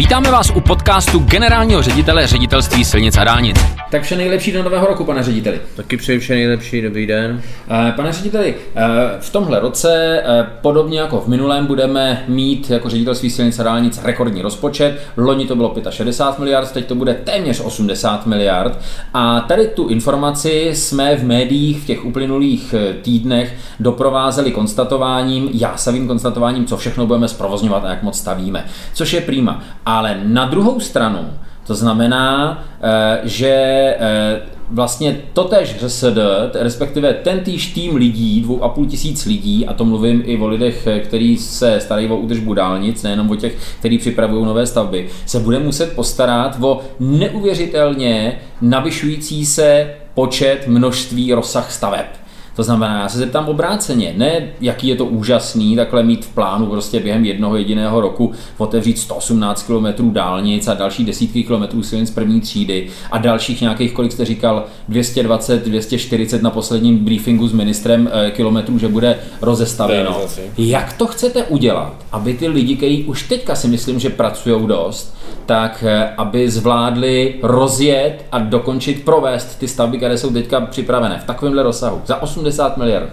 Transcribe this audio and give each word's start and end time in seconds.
Vítáme 0.00 0.30
vás 0.30 0.50
u 0.50 0.60
podcastu 0.60 1.18
generálního 1.18 1.82
ředitele 1.82 2.26
ředitelství 2.26 2.84
silnic 2.84 3.16
a 3.16 3.24
dálnic. 3.24 3.56
Tak 3.90 4.02
vše 4.02 4.16
nejlepší 4.16 4.52
do 4.52 4.62
nového 4.62 4.86
roku, 4.86 5.04
pane 5.04 5.22
řediteli. 5.22 5.60
Taky 5.76 5.96
přeji 5.96 6.18
vše 6.18 6.34
nejlepší, 6.34 6.82
dobrý 6.82 7.06
den. 7.06 7.42
Eh, 7.70 7.92
pane 7.96 8.12
řediteli, 8.12 8.54
eh, 8.74 8.82
v 9.20 9.32
tomhle 9.32 9.60
roce, 9.60 10.22
eh, 10.24 10.46
podobně 10.60 11.00
jako 11.00 11.20
v 11.20 11.28
minulém, 11.28 11.66
budeme 11.66 12.24
mít 12.28 12.70
jako 12.70 12.88
ředitelství 12.88 13.30
silnic 13.30 13.58
a 13.58 13.62
dálnic 13.62 14.00
rekordní 14.04 14.42
rozpočet. 14.42 15.00
Loni 15.16 15.46
to 15.46 15.56
bylo 15.56 15.74
65 15.90 16.38
miliard, 16.38 16.72
teď 16.72 16.86
to 16.86 16.94
bude 16.94 17.14
téměř 17.14 17.60
80 17.60 18.26
miliard. 18.26 18.78
A 19.14 19.40
tady 19.40 19.66
tu 19.66 19.88
informaci 19.88 20.70
jsme 20.74 21.16
v 21.16 21.24
médiích 21.24 21.80
v 21.80 21.86
těch 21.86 22.04
uplynulých 22.04 22.74
týdnech 23.02 23.54
doprovázeli 23.80 24.50
konstatováním, 24.50 25.48
jásavým 25.52 26.06
konstatováním, 26.06 26.66
co 26.66 26.76
všechno 26.76 27.06
budeme 27.06 27.28
zprovozňovat 27.28 27.84
a 27.84 27.90
jak 27.90 28.02
moc 28.02 28.18
stavíme. 28.18 28.64
Což 28.94 29.12
je 29.12 29.20
prýma. 29.20 29.62
Ale 29.90 30.20
na 30.24 30.44
druhou 30.44 30.80
stranu, 30.80 31.18
to 31.66 31.74
znamená, 31.74 32.58
eh, 32.82 33.20
že 33.24 33.48
eh, 33.48 34.40
vlastně 34.70 35.20
totež 35.32 35.76
ŘSD, 35.76 36.18
respektive 36.54 37.14
ten 37.14 37.40
týž 37.40 37.66
tým 37.66 37.96
lidí, 37.96 38.40
dvou 38.40 38.62
a 38.62 38.68
půl 38.68 38.86
tisíc 38.86 39.26
lidí, 39.26 39.66
a 39.66 39.72
to 39.74 39.84
mluvím 39.84 40.22
i 40.26 40.38
o 40.38 40.48
lidech, 40.48 40.86
eh, 40.86 41.00
kteří 41.00 41.36
se 41.36 41.80
starají 41.80 42.08
o 42.08 42.16
údržbu 42.16 42.54
dálnic, 42.54 43.02
nejenom 43.02 43.30
o 43.30 43.36
těch, 43.36 43.56
kteří 43.78 43.98
připravují 43.98 44.44
nové 44.44 44.66
stavby, 44.66 45.08
se 45.26 45.40
bude 45.40 45.58
muset 45.58 45.92
postarat 45.92 46.56
o 46.60 46.80
neuvěřitelně 47.00 48.38
navyšující 48.60 49.46
se 49.46 49.94
počet, 50.14 50.66
množství, 50.66 51.34
rozsah 51.34 51.72
staveb. 51.72 52.19
To 52.56 52.62
znamená, 52.62 53.00
já 53.00 53.08
se 53.08 53.18
zeptám 53.18 53.48
obráceně, 53.48 54.14
ne 54.16 54.48
jaký 54.60 54.88
je 54.88 54.96
to 54.96 55.04
úžasný 55.04 55.76
takhle 55.76 56.02
mít 56.02 56.24
v 56.24 56.34
plánu 56.34 56.66
prostě 56.66 57.00
během 57.00 57.24
jednoho 57.24 57.56
jediného 57.56 58.00
roku 58.00 58.32
otevřít 58.58 58.98
118 58.98 59.62
km 59.62 60.12
dálnic 60.12 60.68
a 60.68 60.74
další 60.74 61.04
desítky 61.04 61.42
kilometrů 61.42 61.82
silnic 61.82 62.10
první 62.10 62.40
třídy 62.40 62.88
a 63.10 63.18
dalších 63.18 63.60
nějakých, 63.60 63.92
kolik 63.92 64.12
jste 64.12 64.24
říkal, 64.24 64.64
220, 64.88 65.64
240 65.64 66.42
na 66.42 66.50
posledním 66.50 66.98
briefingu 66.98 67.48
s 67.48 67.52
ministrem 67.52 68.10
eh, 68.12 68.30
kilometrů, 68.30 68.78
že 68.78 68.88
bude 68.88 69.18
rozestavěno. 69.42 70.20
Jak 70.58 70.92
to 70.92 71.06
chcete 71.06 71.42
udělat, 71.42 71.94
aby 72.12 72.34
ty 72.34 72.48
lidi, 72.48 72.76
kteří 72.76 73.04
už 73.04 73.22
teďka 73.22 73.54
si 73.54 73.68
myslím, 73.68 73.98
že 73.98 74.10
pracují 74.10 74.66
dost, 74.66 75.16
tak 75.46 75.84
eh, 75.86 76.14
aby 76.16 76.50
zvládli 76.50 77.34
rozjet 77.42 78.24
a 78.32 78.38
dokončit, 78.38 79.04
provést 79.04 79.58
ty 79.58 79.68
stavby, 79.68 79.96
které 79.96 80.18
jsou 80.18 80.30
teďka 80.30 80.60
připravené 80.60 81.18
v 81.18 81.24
takovémhle 81.24 81.62
rozsahu. 81.62 82.00
Za 82.06 82.22
80 82.44 82.76
miliard. 82.76 83.10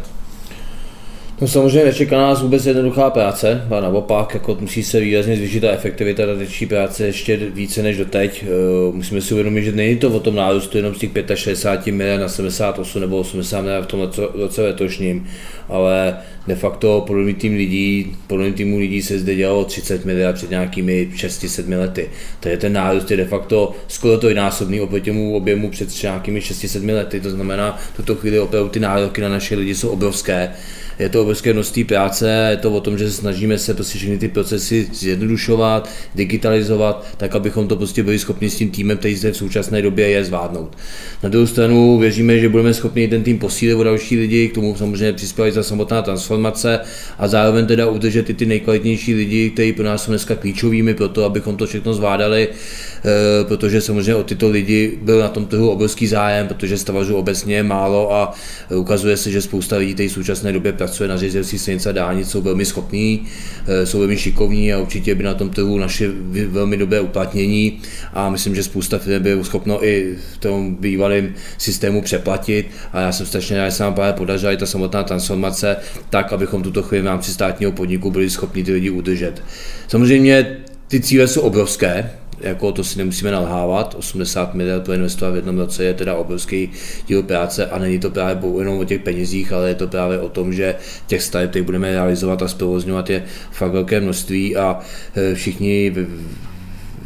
No 1.41 1.47
samozřejmě 1.47 1.83
nečeká 1.83 2.17
nás 2.17 2.41
vůbec 2.41 2.65
jednoduchá 2.65 3.09
práce, 3.09 3.67
a 3.71 3.79
naopak 3.79 4.33
jako 4.33 4.57
musí 4.59 4.83
se 4.83 4.99
výrazně 4.99 5.35
zvýšit 5.35 5.59
ta 5.59 5.69
efektivita 5.69 6.25
tateční 6.25 6.67
práce 6.67 7.05
ještě 7.05 7.37
více 7.37 7.83
než 7.83 7.97
doteď. 7.97 8.43
Eh, 8.43 8.91
musíme 8.91 9.21
si 9.21 9.33
uvědomit, 9.33 9.63
že 9.63 9.71
není 9.71 9.97
to 9.97 10.09
o 10.09 10.19
tom 10.19 10.35
nárůstu 10.35 10.77
jenom 10.77 10.95
z 10.95 10.99
těch 10.99 11.11
65 11.33 11.91
miliard 11.91 12.21
na 12.21 12.29
78 12.29 12.99
nebo 12.99 13.17
80 13.17 13.61
miliard 13.61 13.83
v 13.83 13.87
tom 13.87 14.09
roce 14.33 14.61
letošním, 14.61 15.27
ale 15.69 16.17
de 16.47 16.55
facto 16.55 17.03
podobný 17.07 17.33
tým 17.33 17.55
lidí, 17.55 18.15
podobný 18.27 18.53
týmu 18.53 18.77
lidí 18.77 19.01
se 19.01 19.19
zde 19.19 19.35
dělalo 19.35 19.65
30 19.65 20.05
miliard 20.05 20.35
před 20.35 20.49
nějakými 20.49 21.09
6-7 21.15 21.79
lety. 21.79 22.09
Takže 22.39 22.57
ten 22.57 22.73
nárůst 22.73 23.11
je 23.11 23.17
de 23.17 23.25
facto 23.25 23.75
skoro 23.87 24.17
to 24.17 24.33
násobný 24.33 24.81
oproti 24.81 25.11
tomu 25.11 25.35
objemu 25.35 25.69
před 25.69 26.03
nějakými 26.03 26.39
6-7 26.39 26.93
lety. 26.93 27.19
To 27.19 27.29
znamená, 27.29 27.79
tuto 27.95 28.15
chvíli 28.15 28.39
opravdu 28.39 28.69
ty 28.69 28.79
nároky 28.79 29.21
na 29.21 29.29
naše 29.29 29.55
lidi 29.55 29.75
jsou 29.75 29.89
obrovské 29.89 30.53
je 30.99 31.09
to 31.09 31.21
obrovské 31.21 31.53
množství 31.53 31.83
práce, 31.83 32.47
je 32.51 32.57
to 32.57 32.71
o 32.71 32.81
tom, 32.81 32.97
že 32.97 33.11
snažíme 33.11 33.57
se 33.57 33.73
prostě 33.73 33.97
všechny 33.97 34.17
ty 34.17 34.27
procesy 34.27 34.89
zjednodušovat, 34.93 35.89
digitalizovat, 36.15 37.05
tak 37.17 37.35
abychom 37.35 37.67
to 37.67 37.75
prostě 37.75 38.03
byli 38.03 38.19
schopni 38.19 38.49
s 38.49 38.55
tím 38.55 38.69
týmem, 38.69 38.97
který 38.97 39.15
zde 39.15 39.31
v 39.31 39.37
současné 39.37 39.81
době 39.81 40.09
je, 40.09 40.25
zvládnout. 40.25 40.77
Na 41.23 41.29
druhou 41.29 41.47
stranu 41.47 41.97
věříme, 41.97 42.39
že 42.39 42.49
budeme 42.49 42.73
schopni 42.73 43.07
ten 43.07 43.23
tým 43.23 43.39
posílit 43.39 43.77
o 43.77 43.83
další 43.83 44.17
lidi, 44.17 44.47
k 44.47 44.53
tomu 44.53 44.75
samozřejmě 44.75 45.13
přispěvají 45.13 45.53
za 45.53 45.63
samotná 45.63 46.01
transformace 46.01 46.79
a 47.17 47.27
zároveň 47.27 47.65
teda 47.65 47.87
udržet 47.87 48.29
i 48.29 48.33
ty 48.33 48.45
nejkvalitnější 48.45 49.13
lidi, 49.13 49.49
kteří 49.49 49.73
pro 49.73 49.85
nás 49.85 50.03
jsou 50.03 50.11
dneska 50.11 50.35
klíčovými 50.35 50.93
pro 50.93 51.09
to, 51.09 51.25
abychom 51.25 51.57
to 51.57 51.65
všechno 51.65 51.93
zvládali, 51.93 52.47
eh, 52.49 53.43
protože 53.43 53.81
samozřejmě 53.81 54.15
o 54.15 54.23
tyto 54.23 54.49
lidi 54.49 54.99
byl 55.01 55.19
na 55.19 55.27
tom 55.27 55.45
trhu 55.45 55.69
obrovský 55.69 56.07
zájem, 56.07 56.47
protože 56.47 56.77
stavařů 56.77 57.15
obecně 57.15 57.55
je 57.55 57.63
málo 57.63 58.13
a 58.13 58.33
ukazuje 58.75 59.17
se, 59.17 59.31
že 59.31 59.41
spousta 59.41 59.77
lidí, 59.77 60.07
v 60.07 60.11
současné 60.11 60.51
době 60.51 60.73
pracuje 60.87 61.09
na 61.09 61.17
ředitelství 61.17 61.59
silnice 61.59 61.89
a 61.89 61.91
dálnic, 61.91 62.29
jsou 62.29 62.41
velmi 62.41 62.65
schopní, 62.65 63.27
eh, 63.67 63.85
jsou 63.85 63.99
velmi 63.99 64.17
šikovní 64.17 64.73
a 64.73 64.79
určitě 64.79 65.15
by 65.15 65.23
na 65.23 65.33
tom 65.33 65.49
trhu 65.49 65.77
naše 65.77 66.07
velmi 66.47 66.77
dobré 66.77 67.01
uplatnění 67.01 67.79
a 68.13 68.29
myslím, 68.29 68.55
že 68.55 68.63
spousta 68.63 68.97
firm 68.97 69.23
by 69.23 69.37
schopno 69.41 69.85
i 69.85 70.15
v 70.33 70.37
tom 70.37 70.75
bývalém 70.75 71.33
systému 71.57 72.01
přeplatit 72.01 72.67
a 72.93 73.01
já 73.01 73.11
jsem 73.11 73.25
strašně 73.25 73.57
rád, 73.57 73.65
že 73.69 73.71
se 73.71 73.83
nám 73.83 73.93
právě 73.93 74.13
podařila 74.13 74.51
i 74.51 74.57
ta 74.57 74.65
samotná 74.65 75.03
transformace 75.03 75.77
tak, 76.09 76.33
abychom 76.33 76.63
tuto 76.63 76.83
chvíli 76.83 77.01
v 77.01 77.05
rámci 77.05 77.31
státního 77.31 77.71
podniku 77.71 78.11
byli 78.11 78.29
schopni 78.29 78.63
ty 78.63 78.71
lidi 78.71 78.89
udržet. 78.89 79.43
Samozřejmě 79.87 80.57
ty 80.87 80.99
cíle 80.99 81.27
jsou 81.27 81.41
obrovské, 81.41 82.09
jako 82.41 82.71
to 82.71 82.83
si 82.83 82.97
nemusíme 82.97 83.31
nalhávat, 83.31 83.95
80 83.97 84.53
miliard 84.53 84.83
pro 84.83 84.93
investovat 84.93 85.31
v 85.31 85.35
jednom 85.35 85.57
roce 85.57 85.83
je 85.83 85.93
teda 85.93 86.15
obrovský 86.15 86.69
díl 87.07 87.23
práce 87.23 87.65
a 87.65 87.79
není 87.79 87.99
to 87.99 88.09
právě 88.09 88.37
jenom 88.59 88.79
o 88.79 88.85
těch 88.85 89.01
penězích, 89.01 89.53
ale 89.53 89.67
je 89.67 89.75
to 89.75 89.87
právě 89.87 90.19
o 90.19 90.29
tom, 90.29 90.53
že 90.53 90.75
těch 91.07 91.23
které 91.47 91.61
budeme 91.61 91.91
realizovat 91.91 92.41
a 92.41 92.47
zprovozňovat 92.47 93.09
je 93.09 93.23
fakt 93.51 93.71
velké 93.71 94.01
množství 94.01 94.55
a 94.55 94.79
e, 95.15 95.35
všichni 95.35 95.93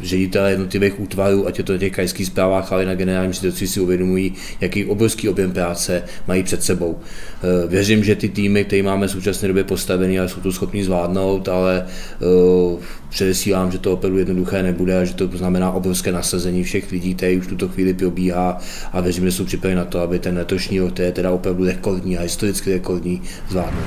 ředitelé 0.02 0.50
jednotlivých 0.50 1.00
útvarů, 1.00 1.46
ať 1.46 1.58
je 1.58 1.64
to 1.64 1.78
těch 1.78 1.92
krajských 1.92 2.26
zprávách, 2.26 2.72
ale 2.72 2.86
na 2.86 2.94
generálním 2.94 3.32
ředitelství 3.32 3.66
si 3.66 3.80
uvědomují, 3.80 4.34
jaký 4.60 4.84
obrovský 4.84 5.28
objem 5.28 5.52
práce 5.52 6.02
mají 6.26 6.42
před 6.42 6.62
sebou. 6.62 6.98
E, 7.64 7.68
věřím, 7.68 8.04
že 8.04 8.16
ty 8.16 8.28
týmy, 8.28 8.64
které 8.64 8.82
máme 8.82 9.06
v 9.06 9.10
současné 9.10 9.48
době 9.48 9.64
postavený, 9.64 10.18
jsou 10.26 10.40
to 10.40 10.52
schopni 10.52 10.84
zvládnout, 10.84 11.48
ale 11.48 11.86
e, 11.86 13.02
předesílám, 13.08 13.70
že 13.70 13.78
to 13.78 13.92
opravdu 13.92 14.18
jednoduché 14.18 14.62
nebude 14.62 14.98
a 14.98 15.04
že 15.04 15.14
to 15.14 15.28
znamená 15.32 15.72
obrovské 15.72 16.12
nasazení 16.12 16.64
všech 16.64 16.92
lidí, 16.92 17.14
kteří 17.14 17.36
už 17.36 17.46
tuto 17.46 17.68
chvíli 17.68 17.94
probíhá 17.94 18.58
a 18.92 19.00
věřím, 19.00 19.24
že 19.24 19.32
jsou 19.32 19.44
připraveni 19.44 19.78
na 19.78 19.84
to, 19.84 20.00
aby 20.00 20.18
ten 20.18 20.36
letošní 20.36 20.80
rok, 20.80 20.92
který 20.92 21.06
je 21.06 21.12
teda 21.12 21.30
opravdu 21.30 21.64
rekordní 21.64 22.18
a 22.18 22.22
historicky 22.22 22.72
rekordní, 22.72 23.22
zvládnul. 23.48 23.82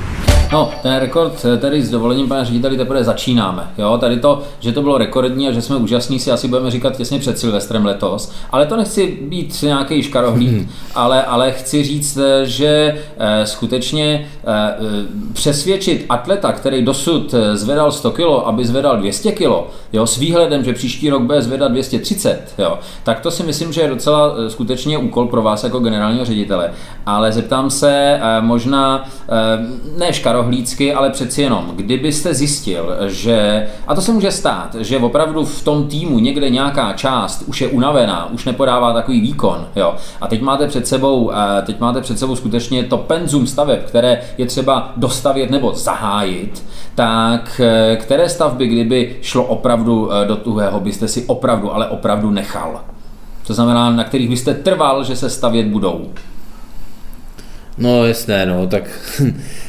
No, 0.51 0.71
ten 0.83 0.95
rekord 0.95 1.45
eh, 1.45 1.57
tady 1.57 1.81
s 1.81 1.89
dovolením, 1.89 2.27
pane 2.27 2.45
řediteli, 2.45 2.77
teprve 2.77 3.03
začínáme. 3.03 3.71
Jo, 3.77 3.97
tady 3.97 4.19
to, 4.19 4.43
že 4.59 4.71
to 4.71 4.81
bylo 4.81 4.97
rekordní 4.97 5.47
a 5.47 5.51
že 5.51 5.61
jsme 5.61 5.75
úžasní, 5.75 6.04
si 6.19 6.31
asi 6.31 6.47
budeme 6.47 6.71
říkat 6.71 6.97
těsně 6.97 7.19
před 7.19 7.39
Silvestrem 7.39 7.85
letos. 7.85 8.31
Ale 8.51 8.65
to 8.65 8.77
nechci 8.77 9.17
být 9.21 9.63
nějaký 9.63 10.03
škarohlíd, 10.03 10.51
hmm. 10.51 10.69
ale, 10.95 11.23
ale 11.23 11.51
chci 11.51 11.83
říct, 11.83 12.19
že 12.43 12.95
eh, 13.17 13.45
skutečně 13.45 14.27
eh, 14.47 14.75
přesvědčit 15.33 16.05
atleta, 16.09 16.51
který 16.51 16.85
dosud 16.85 17.33
eh, 17.33 17.57
zvedal 17.57 17.91
100 17.91 18.11
kg, 18.11 18.21
aby 18.45 18.65
zvedal 18.65 18.97
200 18.97 19.25
200 19.25 19.31
kg, 19.31 19.71
jo, 19.93 20.07
s 20.07 20.17
výhledem, 20.17 20.63
že 20.63 20.73
příští 20.73 21.09
rok 21.09 21.21
bude 21.21 21.41
zvedat 21.41 21.71
230, 21.71 22.53
jo, 22.57 22.79
tak 23.03 23.19
to 23.19 23.31
si 23.31 23.43
myslím, 23.43 23.73
že 23.73 23.81
je 23.81 23.87
docela 23.87 24.35
skutečně 24.47 24.97
úkol 24.97 25.27
pro 25.27 25.41
vás 25.41 25.63
jako 25.63 25.79
generálního 25.79 26.25
ředitele. 26.25 26.71
Ale 27.05 27.31
zeptám 27.31 27.69
se 27.69 28.19
možná 28.41 29.09
ne 29.97 30.13
škarohlícky, 30.13 30.93
ale 30.93 31.09
přeci 31.09 31.41
jenom, 31.41 31.71
kdybyste 31.75 32.33
zjistil, 32.33 32.95
že, 33.07 33.67
a 33.87 33.95
to 33.95 34.01
se 34.01 34.11
může 34.11 34.31
stát, 34.31 34.75
že 34.79 34.97
opravdu 34.97 35.45
v 35.45 35.63
tom 35.63 35.87
týmu 35.99 36.19
někde 36.19 36.49
nějaká 36.49 36.93
část 36.93 37.43
už 37.47 37.61
je 37.61 37.67
unavená, 37.67 38.29
už 38.31 38.45
nepodává 38.45 38.93
takový 38.93 39.21
výkon, 39.21 39.67
jo, 39.75 39.95
a 40.21 40.27
teď 40.27 40.41
máte 40.41 40.67
před 40.67 40.87
sebou, 40.87 41.31
teď 41.65 41.79
máte 41.79 42.01
před 42.01 42.19
sebou 42.19 42.35
skutečně 42.35 42.83
to 42.83 42.97
penzum 42.97 43.47
staveb, 43.47 43.79
které 43.87 44.21
je 44.37 44.45
třeba 44.45 44.93
dostavět 44.97 45.51
nebo 45.51 45.73
zahájit, 45.73 46.63
tak 46.95 47.61
které 47.95 48.29
stavby, 48.29 48.67
kdyby 48.67 49.15
šlo 49.21 49.43
opravdu 49.43 50.13
eh, 50.13 50.25
do 50.25 50.35
tuhého, 50.35 50.79
byste 50.79 51.07
si 51.07 51.25
opravdu, 51.25 51.75
ale 51.75 51.87
opravdu 51.87 52.31
nechal. 52.31 52.81
To 53.47 53.53
znamená, 53.53 53.89
na 53.89 54.03
kterých 54.03 54.29
byste 54.29 54.53
trval, 54.53 55.03
že 55.03 55.15
se 55.15 55.29
stavět 55.29 55.67
budou. 55.67 56.09
No 57.77 58.05
jasné, 58.05 58.45
no, 58.45 58.67
tak 58.67 58.83
Eh, 59.19 59.33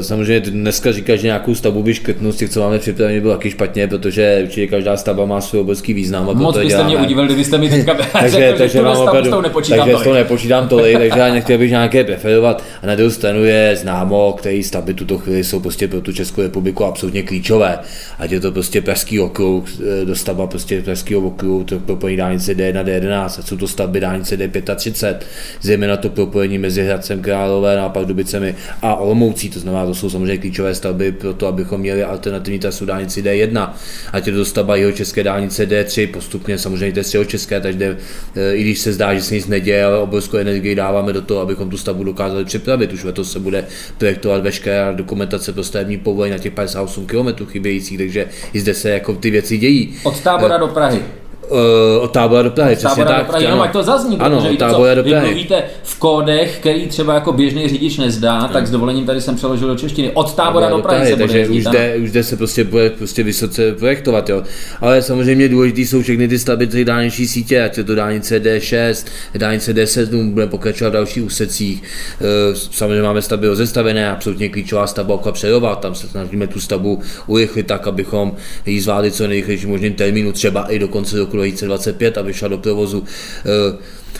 samozřejmě 0.00 0.40
dneska 0.40 0.92
říkáš, 0.92 1.20
že 1.20 1.26
nějakou 1.26 1.54
stavbu 1.54 1.82
by 1.82 1.94
škrtnul 1.94 2.32
z 2.32 2.36
těch, 2.36 2.50
co 2.50 2.60
máme 2.60 2.78
připravené, 2.78 3.20
bylo 3.20 3.32
taky 3.34 3.50
špatně, 3.50 3.88
protože 3.88 4.40
určitě 4.42 4.66
každá 4.66 4.96
stavba 4.96 5.26
má 5.26 5.40
svůj 5.40 5.60
obrovský 5.60 5.94
význam. 5.94 6.30
A 6.30 6.32
Moc 6.32 6.58
byste 6.58 6.68
děláme. 6.68 6.88
mě 6.88 6.98
udivil, 6.98 7.26
kdybyste 7.26 7.58
mi 7.58 7.70
teďka 7.70 7.94
takže, 8.12 8.30
řekl, 8.30 8.58
takže 8.58 8.78
že 8.78 8.82
opravdu, 8.82 9.30
s 9.30 9.42
nepočítám 9.42 9.88
takže 9.88 10.04
to 10.04 10.14
nepočítám 10.14 10.68
tolik, 10.68 10.98
takže 10.98 11.18
já 11.18 11.34
nechtěl 11.34 11.58
bych 11.58 11.70
nějaké 11.70 12.04
preferovat. 12.04 12.62
A 12.82 12.86
na 12.86 12.94
druhou 12.94 13.10
stranu 13.10 13.44
je 13.44 13.76
známo, 13.76 14.34
které 14.38 14.62
stavby 14.62 14.94
tuto 14.94 15.18
chvíli 15.18 15.44
jsou 15.44 15.60
prostě 15.60 15.88
pro 15.88 16.00
tu 16.00 16.12
Českou 16.12 16.42
republiku 16.42 16.84
absolutně 16.84 17.22
klíčové. 17.22 17.78
Ať 18.18 18.30
je 18.30 18.40
to 18.40 18.52
prostě 18.52 18.82
Pražský 18.82 19.20
okruh, 19.20 19.64
eh, 20.02 20.04
dostavba 20.04 20.46
prostě 20.46 20.82
Pražského 20.82 21.20
okruhu, 21.20 21.64
to 21.64 21.78
propojení 21.78 22.16
dálnice 22.16 22.54
D1, 22.54 22.84
D11, 22.84 23.38
a 23.38 23.42
jsou 23.42 23.56
to 23.56 23.68
stavby 23.68 24.00
dálnice 24.00 24.36
D35, 24.36 25.16
zejména 25.62 25.96
to 25.96 26.08
propojení 26.08 26.58
mezi 26.58 26.84
Hradcem 26.84 27.22
Králové 27.22 27.80
a 27.80 27.88
Pardubicemi 27.88 28.54
a 28.82 28.94
Olomoucí 28.94 29.31
budoucí, 29.32 29.50
to 29.50 29.60
znamená, 29.60 29.86
to 29.86 29.94
jsou 29.94 30.10
samozřejmě 30.10 30.38
klíčové 30.38 30.74
stavby 30.74 31.12
pro 31.12 31.34
to, 31.34 31.46
abychom 31.46 31.80
měli 31.80 32.04
alternativní 32.04 32.58
trasu 32.58 32.86
dálnici 32.86 33.22
D1, 33.22 33.70
ať 34.12 34.26
je 34.26 34.32
to 34.32 34.38
dostavba 34.38 34.76
jeho 34.76 34.92
české 34.92 35.22
dálnice 35.22 35.66
D3, 35.66 36.12
postupně 36.12 36.58
samozřejmě 36.58 37.00
D3 37.00 37.24
české, 37.24 37.60
takže 37.60 37.98
eh, 38.36 38.54
i 38.54 38.62
když 38.62 38.78
se 38.78 38.92
zdá, 38.92 39.14
že 39.14 39.22
se 39.22 39.34
nic 39.34 39.46
neděje, 39.46 39.84
ale 39.84 39.98
obrovskou 39.98 40.36
energii 40.36 40.74
dáváme 40.74 41.12
do 41.12 41.22
toho, 41.22 41.40
abychom 41.40 41.70
tu 41.70 41.76
stavbu 41.76 42.04
dokázali 42.04 42.44
připravit. 42.44 42.92
Už 42.92 43.04
letos 43.04 43.32
se 43.32 43.40
bude 43.40 43.64
projektovat 43.98 44.42
veškerá 44.42 44.92
dokumentace 44.92 45.52
pro 45.52 45.64
stavební 45.64 45.98
povolení 45.98 46.32
na 46.32 46.38
těch 46.38 46.52
58 46.52 47.06
km 47.06 47.46
chybějících, 47.46 47.98
takže 47.98 48.26
i 48.52 48.60
zde 48.60 48.74
se 48.74 48.90
jako 48.90 49.14
ty 49.14 49.30
věci 49.30 49.58
dějí. 49.58 49.94
Od 50.02 50.20
tábora 50.20 50.56
do 50.56 50.68
Prahy. 50.68 51.21
Uh, 51.52 52.04
od 52.04 52.12
tábora 52.12 52.42
do 52.42 52.50
Prahy, 52.50 52.76
přesně 52.76 53.04
tak. 53.04 53.18
Do 53.18 53.24
Prahy, 53.24 53.44
jenom 53.44 53.60
ať 53.60 53.72
to 53.72 53.82
zazní, 53.82 54.18
ano, 54.18 54.40
protože 54.40 54.56
tábora 54.56 54.94
do 54.94 55.02
Prahy. 55.02 55.26
mluvíte 55.26 55.62
v 55.82 55.98
kódech, 55.98 56.58
který 56.60 56.86
třeba 56.86 57.14
jako 57.14 57.32
běžný 57.32 57.68
řidič 57.68 57.98
nezdá, 57.98 58.38
no. 58.38 58.48
tak 58.48 58.66
s 58.66 58.70
dovolením 58.70 59.06
tady 59.06 59.20
jsem 59.20 59.36
přeložil 59.36 59.68
do 59.68 59.76
češtiny. 59.76 60.10
Od 60.14 60.34
tábora 60.34 60.68
do, 60.68 60.76
do 60.76 60.82
Prahy, 60.82 60.98
Prahy 60.98 61.12
se 61.12 61.18
takže 61.18 61.44
bude 61.46 61.58
už 61.58 61.64
jde, 61.64 61.96
už 61.96 62.10
jde 62.10 62.24
se 62.24 62.36
prostě 62.36 62.64
bude 62.64 62.90
prostě 62.90 63.22
vysoce 63.22 63.72
projektovat, 63.72 64.28
jo. 64.28 64.42
Ale 64.80 65.02
samozřejmě 65.02 65.48
důležité 65.48 65.80
jsou 65.80 66.02
všechny 66.02 66.28
ty 66.28 66.38
stavby 66.38 66.66
ty 66.66 66.84
dálniční 66.84 67.26
sítě, 67.26 67.62
ať 67.62 67.78
je 67.78 67.84
to 67.84 67.94
dálnice 67.94 68.42
D6, 68.42 69.06
dálnice 69.34 69.72
D7, 69.72 70.30
bude 70.30 70.46
pokračovat 70.46 70.90
v 70.90 70.92
dalších 70.92 71.24
úsecích. 71.24 71.82
Uh, 72.20 72.54
samozřejmě 72.54 73.02
máme 73.02 73.22
stavby 73.22 73.46
rozestavené, 73.46 74.10
absolutně 74.10 74.48
klíčová 74.48 74.86
stavba 74.86 75.14
okla 75.14 75.32
Přerova, 75.32 75.76
tam 75.76 75.94
se 75.94 76.08
snažíme 76.08 76.46
tu 76.46 76.60
stavbu 76.60 77.00
urychlit 77.26 77.66
tak, 77.66 77.86
abychom 77.86 78.32
ji 78.66 78.80
zvládli 78.80 79.10
co 79.10 79.26
nejrychlejší 79.26 79.66
možným 79.66 79.94
termínu, 79.94 80.32
třeba 80.32 80.62
i 80.62 80.78
do 80.78 80.88
konce 80.88 81.18
roku 81.18 81.36
2025 81.42 82.18
aby 82.18 82.34
šla 82.34 82.48
do 82.48 82.58
provozu. 82.58 83.04
Eh, 83.46 83.78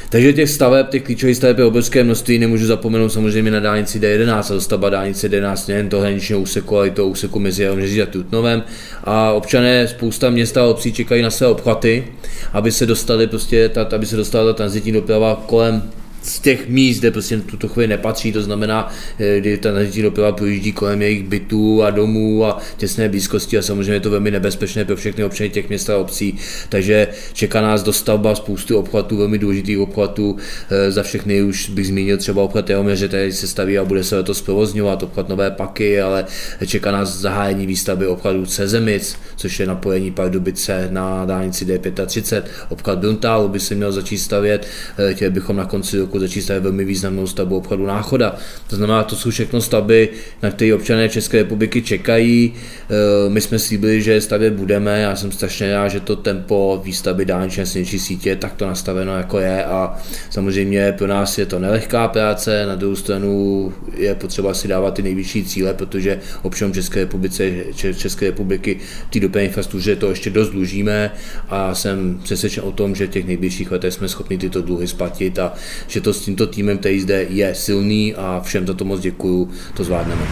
takže 0.08 0.32
těch 0.32 0.50
staveb, 0.50 0.88
těch 0.88 1.02
klíčových 1.02 1.36
staveb 1.36 1.58
je 1.58 1.64
obrovské 1.64 2.04
množství, 2.04 2.38
nemůžu 2.38 2.66
zapomenout 2.66 3.08
samozřejmě 3.08 3.50
na 3.50 3.60
dálnici 3.60 4.00
D11 4.00 4.50
a 4.50 4.54
dostavba 4.54 4.90
dálnice 4.90 5.28
D11 5.28 5.68
nejen 5.68 5.88
toho 5.88 6.02
hraničního 6.02 6.40
úseku, 6.40 6.76
ale 6.76 6.88
i 6.88 6.90
toho 6.90 7.08
úseku 7.08 7.38
mezi 7.38 7.62
Jaroměří 7.62 8.02
a 8.02 8.06
Tutnovem. 8.06 8.62
A 9.04 9.32
občané, 9.32 9.88
spousta 9.88 10.30
města 10.30 10.62
a 10.62 10.66
obcí 10.66 10.92
čekají 10.92 11.22
na 11.22 11.30
své 11.30 11.46
obchvaty, 11.46 12.04
aby 12.52 12.72
se 12.72 12.86
dostali 12.86 13.26
prostě, 13.26 13.70
aby 13.94 14.06
se 14.06 14.16
dostala 14.16 14.46
ta 14.46 14.52
transitní 14.52 14.92
doprava 14.92 15.44
kolem 15.46 15.82
z 16.22 16.40
těch 16.40 16.68
míst, 16.68 16.98
kde 16.98 17.10
prostě 17.10 17.36
tuto 17.36 17.68
chvíli 17.68 17.88
nepatří, 17.88 18.32
to 18.32 18.42
znamená, 18.42 18.92
eh, 19.18 19.40
kdy 19.40 19.58
ta 19.58 19.72
nažití 19.72 20.02
doprava 20.02 20.32
projíždí 20.32 20.72
kolem 20.72 21.02
jejich 21.02 21.22
bytů 21.22 21.82
a 21.82 21.90
domů 21.90 22.44
a 22.44 22.60
těsné 22.76 23.08
blízkosti 23.08 23.58
a 23.58 23.62
samozřejmě 23.62 23.92
je 23.92 24.00
to 24.00 24.10
velmi 24.10 24.30
nebezpečné 24.30 24.84
pro 24.84 24.96
všechny 24.96 25.24
občany 25.24 25.50
těch 25.50 25.68
měst 25.68 25.90
a 25.90 25.98
obcí, 25.98 26.38
takže 26.68 27.08
čeká 27.32 27.60
nás 27.60 27.82
dostavba 27.82 28.34
spoustu 28.34 28.78
obchvatů, 28.78 29.16
velmi 29.16 29.38
důležitých 29.38 29.78
obchvatů, 29.78 30.36
eh, 30.70 30.90
za 30.90 31.02
všechny 31.02 31.42
už 31.42 31.68
bych 31.70 31.86
zmínil 31.86 32.16
třeba 32.16 32.42
obchvat 32.42 32.70
Jehoměře, 32.70 33.08
který 33.08 33.32
se 33.32 33.48
staví 33.48 33.78
a 33.78 33.84
bude 33.84 34.04
se 34.04 34.16
letos 34.16 34.42
provozňovat, 34.42 35.02
obchvat 35.02 35.28
Nové 35.28 35.50
Paky, 35.50 36.00
ale 36.00 36.24
čeká 36.66 36.92
nás 36.92 37.16
zahájení 37.16 37.66
výstavby 37.66 38.06
obchvatů 38.06 38.46
Cezemic, 38.46 39.16
což 39.36 39.60
je 39.60 39.66
napojení 39.66 40.10
Pardubice 40.10 40.88
na 40.90 41.24
dálnici 41.24 41.64
D35, 41.64 42.42
obchvat 42.68 42.98
Bruntálu 42.98 43.48
by 43.48 43.60
se 43.60 43.74
měl 43.74 43.92
začít 43.92 44.18
stavět, 44.18 44.66
eh, 44.98 45.14
chtěli 45.14 45.30
bychom 45.30 45.56
na 45.56 45.64
konci 45.64 45.98
roku 45.98 46.11
roku 46.12 46.18
začít 46.18 46.42
stavět 46.42 46.60
velmi 46.60 46.84
významnou 46.84 47.26
stavbu 47.26 47.56
obchodu 47.56 47.86
Náchoda. 47.86 48.36
To 48.68 48.76
znamená, 48.76 49.02
to 49.04 49.16
jsou 49.16 49.30
všechno 49.30 49.60
stavby, 49.60 50.08
na 50.42 50.50
které 50.50 50.74
občané 50.74 51.08
České 51.08 51.38
republiky 51.38 51.82
čekají. 51.82 52.54
Eh, 52.54 53.30
my 53.30 53.40
jsme 53.40 53.58
slíbili, 53.58 54.02
že 54.02 54.20
stavět 54.20 54.52
budeme. 54.52 55.00
Já 55.00 55.16
jsem 55.16 55.32
strašně 55.32 55.72
rád, 55.72 55.88
že 55.88 56.00
to 56.00 56.16
tempo 56.16 56.80
výstavby 56.84 57.24
dálniční 57.24 57.66
silniční 57.66 57.98
sítě 57.98 58.28
je 58.28 58.36
takto 58.36 58.66
nastaveno, 58.66 59.16
jako 59.16 59.38
je. 59.38 59.64
A 59.64 59.96
samozřejmě 60.30 60.92
pro 60.92 61.06
nás 61.06 61.38
je 61.38 61.46
to 61.46 61.58
nelehká 61.58 62.08
práce, 62.08 62.66
na 62.66 62.74
druhou 62.74 62.96
stranu 62.96 63.72
je 63.96 64.14
potřeba 64.14 64.54
si 64.54 64.68
dávat 64.68 64.94
ty 64.94 65.02
nejvyšší 65.02 65.44
cíle, 65.44 65.74
protože 65.74 66.20
občanům 66.42 66.74
České 66.74 67.00
republice, 67.00 67.50
České 67.74 68.26
republiky 68.26 68.80
té 69.10 69.20
dopravní 69.20 69.46
infrastruktuře 69.46 69.96
to 69.96 70.10
ještě 70.10 70.30
dost 70.30 70.50
dlužíme 70.50 71.10
a 71.48 71.74
jsem 71.74 72.20
přesvědčen 72.24 72.64
o 72.64 72.72
tom, 72.72 72.94
že 72.94 73.06
v 73.06 73.10
těch 73.10 73.26
nejbližších 73.26 73.70
letech 73.70 73.94
jsme 73.94 74.08
schopni 74.08 74.38
tyto 74.38 74.62
dluhy 74.62 74.88
splatit 74.88 75.38
a 75.38 75.54
že 75.88 76.01
to 76.02 76.12
s 76.12 76.20
tímto 76.20 76.46
týmem, 76.46 76.78
který 76.78 77.00
zde 77.00 77.26
je 77.28 77.54
silný 77.54 78.14
a 78.14 78.40
všem 78.44 78.66
za 78.66 78.74
to 78.74 78.84
moc 78.84 79.00
děkuju, 79.00 79.50
to 79.76 79.84
zvládneme. 79.84 80.22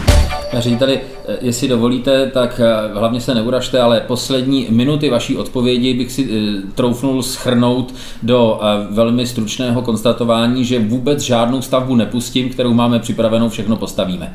tady, 0.79 0.99
eh, 1.27 1.37
jestli 1.41 1.67
dovolíte, 1.67 2.31
tak 2.33 2.61
eh, 2.63 2.93
hlavně 2.93 3.21
se 3.21 3.35
neuražte, 3.35 3.79
ale 3.79 3.99
poslední 3.99 4.67
minuty 4.69 5.09
vaší 5.09 5.37
odpovědi 5.37 5.93
bych 5.93 6.11
si 6.11 6.29
eh, 6.31 6.61
troufnul 6.75 7.23
schrnout 7.23 7.93
do 8.23 8.59
velmi 8.89 9.27
stručného 9.27 9.81
konstatování, 9.81 10.65
že 10.65 10.79
vůbec 10.79 11.21
žádnou 11.21 11.61
stavbu 11.61 11.95
nepustím, 11.95 12.49
kterou 12.49 12.73
máme 12.73 12.99
připravenou, 12.99 13.49
všechno 13.49 13.75
postavíme. 13.77 14.33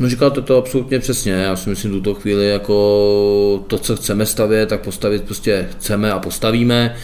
No 0.00 0.08
říkal 0.08 0.30
to, 0.30 0.56
absolutně 0.56 0.98
přesně. 0.98 1.32
Já 1.32 1.56
si 1.56 1.70
myslím, 1.70 1.92
tuto 1.92 2.14
chvíli 2.14 2.48
jako 2.48 3.64
to, 3.66 3.78
co 3.78 3.96
chceme 3.96 4.26
stavět, 4.26 4.68
tak 4.68 4.80
postavit 4.80 5.22
prostě 5.22 5.68
chceme 5.72 6.12
a 6.12 6.18
postavíme. 6.18 6.96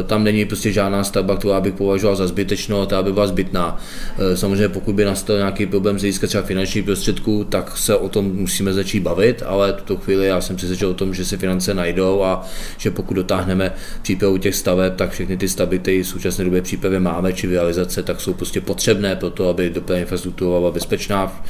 E, 0.00 0.02
tam 0.02 0.24
není 0.24 0.44
prostě 0.44 0.72
žádná 0.72 1.04
stavba, 1.04 1.36
která 1.36 1.60
bych 1.60 1.74
považoval 1.74 2.16
za 2.16 2.26
zbytečnou, 2.26 2.86
ta 2.86 3.02
by 3.02 3.12
byla 3.12 3.26
zbytná. 3.26 3.80
E, 4.18 4.36
samozřejmě 4.36 4.68
pokud 4.68 4.94
by 4.94 5.04
nastal 5.04 5.36
nějaký 5.36 5.66
problém 5.66 5.98
z 5.98 6.02
hlediska 6.02 6.26
třeba 6.26 6.42
finančních 6.42 6.84
prostředků, 6.84 7.44
tak 7.44 7.76
se 7.76 7.96
o 7.96 8.08
tom 8.08 8.36
musíme 8.36 8.72
začít 8.72 9.00
bavit, 9.00 9.42
ale 9.46 9.72
tuto 9.72 9.96
chvíli 9.96 10.26
já 10.26 10.40
jsem 10.40 10.56
přesvědčen 10.56 10.88
o 10.88 10.94
tom, 10.94 11.14
že 11.14 11.24
se 11.24 11.36
finance 11.36 11.74
najdou 11.74 12.22
a 12.22 12.46
že 12.78 12.90
pokud 12.90 13.14
dotáhneme 13.14 13.72
přípravu 14.02 14.38
těch 14.38 14.54
staveb, 14.54 14.96
tak 14.96 15.10
všechny 15.10 15.36
ty 15.36 15.48
stavby, 15.48 15.78
které 15.78 16.02
v 16.02 16.06
současné 16.06 16.44
době 16.44 16.62
přípravě 16.62 17.00
máme, 17.00 17.32
či 17.32 17.46
realizace, 17.46 18.02
tak 18.02 18.20
jsou 18.20 18.34
prostě 18.34 18.60
potřebné 18.60 19.16
pro 19.16 19.30
to, 19.30 19.48
aby 19.48 19.70
dopravní 19.70 20.00
infrastruktura 20.00 20.58
byla 20.58 20.70
bezpečná 20.70 21.26
v 21.26 21.42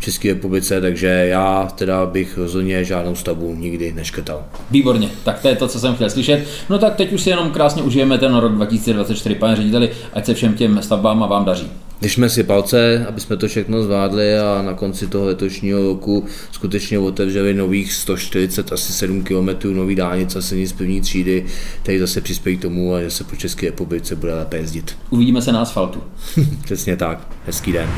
České 0.00 0.37
republice, 0.38 0.80
takže 0.80 1.06
já 1.06 1.68
teda 1.74 2.06
bych 2.06 2.38
rozhodně 2.38 2.84
žádnou 2.84 3.14
stavbu 3.14 3.54
nikdy 3.54 3.92
neškrtal. 3.92 4.44
Výborně, 4.70 5.10
tak 5.24 5.42
to 5.42 5.48
je 5.48 5.56
to, 5.56 5.68
co 5.68 5.80
jsem 5.80 5.94
chtěl 5.94 6.10
slyšet. 6.10 6.44
No 6.70 6.78
tak 6.78 6.96
teď 6.96 7.12
už 7.12 7.22
si 7.22 7.30
jenom 7.30 7.50
krásně 7.50 7.82
užijeme 7.82 8.18
ten 8.18 8.36
rok 8.36 8.52
2024, 8.52 9.34
pane 9.34 9.56
řediteli, 9.56 9.90
ať 10.12 10.26
se 10.26 10.34
všem 10.34 10.54
těm 10.54 10.82
stavbám 10.82 11.22
a 11.22 11.26
vám 11.26 11.44
daří. 11.44 11.70
Držme 12.00 12.28
si 12.28 12.42
palce, 12.42 13.06
aby 13.08 13.20
jsme 13.20 13.36
to 13.36 13.48
všechno 13.48 13.82
zvládli 13.82 14.38
a 14.38 14.62
na 14.62 14.74
konci 14.74 15.06
toho 15.06 15.24
letošního 15.24 15.82
roku 15.82 16.24
skutečně 16.52 16.98
otevřeli 16.98 17.54
nových 17.54 17.92
140 17.92 18.72
asi 18.72 18.92
7 18.92 19.22
km 19.24 19.48
nový 19.76 19.94
dálnic 19.94 20.36
a 20.36 20.42
silnic 20.42 20.72
první 20.72 21.00
třídy, 21.00 21.46
který 21.82 21.98
zase 21.98 22.20
přispějí 22.20 22.56
k 22.56 22.62
tomu 22.62 22.94
a 22.94 23.00
že 23.00 23.10
se 23.10 23.24
po 23.24 23.36
České 23.36 23.66
republice 23.66 24.16
bude 24.16 24.34
lépe 24.34 24.56
jezdit. 24.56 24.96
Uvidíme 25.10 25.42
se 25.42 25.52
na 25.52 25.62
asfaltu. 25.62 26.02
Přesně 26.64 26.96
tak. 26.96 27.28
Hezký 27.46 27.72
den. 27.72 27.88